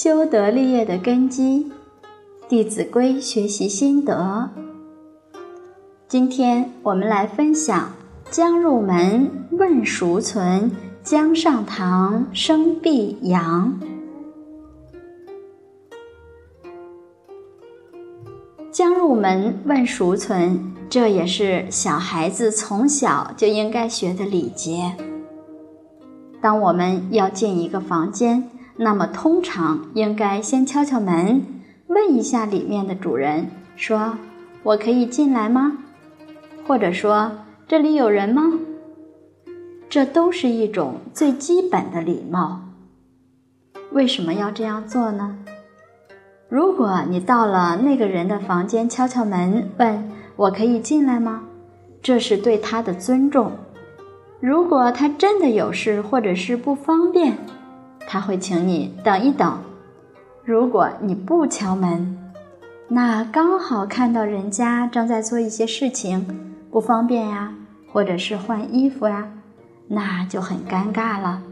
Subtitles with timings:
[0.00, 1.64] 修德立业的根基，
[2.48, 4.48] 《弟子规》学习心得。
[6.06, 7.90] 今天我们来分享：
[8.30, 10.70] 将入门，问孰存；
[11.02, 13.76] 将上堂，生必扬。
[18.70, 24.94] 将入门，问孰存，这也是小孩子从小就应该学的礼节。
[26.40, 28.48] 当我们要进一个房间，
[28.80, 31.44] 那么通常应该先敲敲门，
[31.88, 34.16] 问一下里面的主人，说
[34.62, 35.78] ：“我可以进来吗？”
[36.64, 37.32] 或者说
[37.66, 38.52] ：“这里有人吗？”
[39.90, 42.62] 这都是一种最基本的礼貌。
[43.90, 45.38] 为什么要这样做呢？
[46.48, 51.42] 如果你到了那个人的房间，敲敲门，问我可以进来吗？
[52.00, 53.52] 这是对他的尊重。
[54.40, 57.36] 如果他真的有事或者是不方便，
[58.10, 59.58] 他会请你等一等。
[60.42, 62.16] 如果你不敲门，
[62.88, 66.26] 那刚好看到人家正在做一些事情，
[66.70, 67.52] 不方便呀，
[67.92, 69.28] 或者是换衣服呀，
[69.88, 71.42] 那就很尴尬了。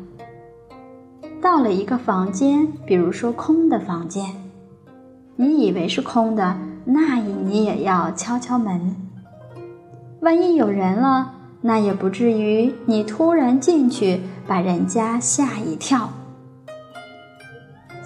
[1.43, 4.25] 到了一个房间，比如说空的房间。
[5.37, 8.97] 你以为是空的，那你也要敲敲门。
[10.21, 16.09] 万一有人了，那也不至于你突然进去把人家吓一跳。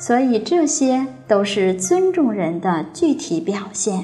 [0.00, 4.02] 所以这些都是尊重人的具体表现。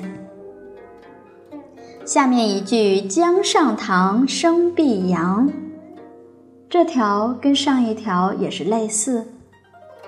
[2.05, 5.50] 下面一句“将上堂，声必扬”，
[6.69, 9.27] 这条跟上一条也是类似。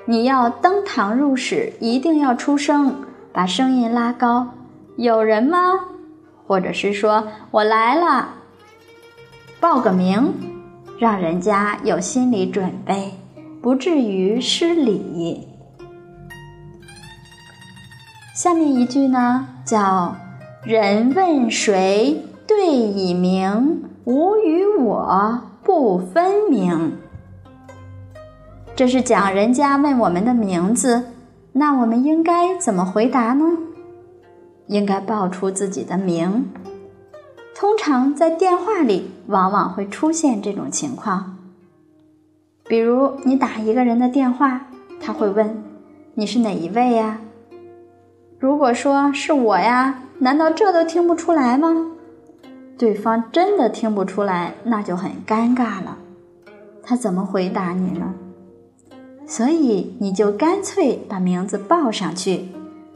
[0.04, 2.94] 你要登堂入室，一定要出声。
[3.32, 4.48] 把声音拉高，
[4.96, 5.58] 有人吗？
[6.46, 8.34] 或者是说我来了，
[9.58, 10.34] 报个名，
[10.98, 13.12] 让人家有心理准备，
[13.62, 15.46] 不至于失礼。
[18.38, 20.14] 下面一句呢，叫
[20.62, 26.98] “人问谁，对以明，吾与我不分明”。
[28.76, 31.06] 这是讲人家问我们的名字。
[31.50, 33.44] 那我们应该怎么回答呢？
[34.68, 36.48] 应该报出自己的名。
[37.56, 41.36] 通常在电话里，往往会出现这种情况。
[42.68, 44.68] 比如你打一个人的电话，
[45.00, 45.60] 他会问
[46.14, 47.18] 你是哪一位呀？
[48.40, 51.90] 如果说是我呀，难道这都听不出来吗？
[52.78, 55.98] 对方真的听不出来，那就很尴尬了。
[56.80, 58.14] 他怎么回答你呢？
[59.26, 62.46] 所以你就干脆把名字报上去，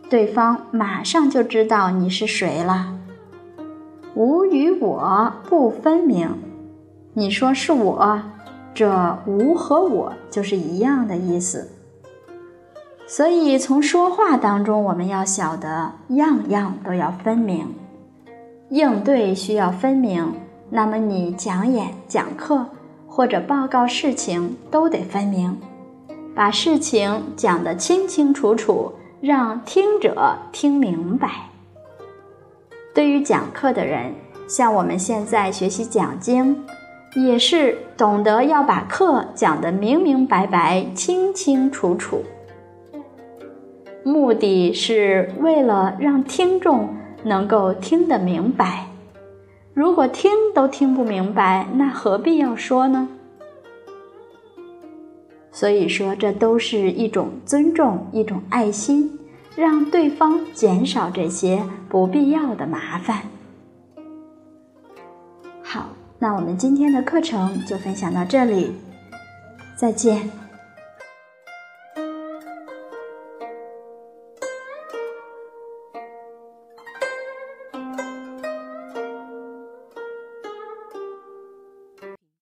[0.09, 2.97] 对方马上就知道你是谁了。
[4.15, 6.31] 吾与我不分明，
[7.15, 8.23] 你说是我，
[8.73, 11.69] 这吾和我就是一样的意思。
[13.13, 17.75] 所以从说话当中，我们要晓得样样都要分明，
[18.71, 20.33] 应对需要分明。
[20.71, 22.65] 那么你讲演讲课
[23.07, 25.55] 或者报告事情都得分明。
[26.35, 28.91] 把事情讲得清清楚楚，
[29.21, 31.29] 让听者听明白。
[32.95, 34.15] 对于讲课的人，
[34.49, 36.65] 像我们现在学习讲经，
[37.15, 42.23] 也是懂得要把课讲得明明白白、清清楚楚。
[44.05, 46.89] 目的是为了让听众
[47.23, 48.87] 能够听得明白。
[49.75, 53.09] 如果听都听不明白，那何必要说呢？
[55.51, 59.19] 所以说，这都是一种尊重，一种爱心，
[59.55, 63.23] 让对方减少这些不必要的麻烦。
[65.63, 68.73] 好，那我们今天的课程就分享到这里，
[69.77, 70.31] 再见。